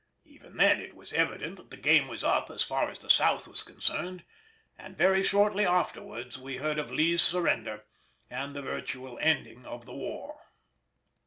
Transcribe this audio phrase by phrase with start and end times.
[0.25, 3.47] Even then it was evident that the game was up as far as the South
[3.47, 4.23] was concerned,
[4.75, 7.85] and very shortly afterwards we heard of Lee's surrender
[8.27, 10.47] and the virtual ending of the war.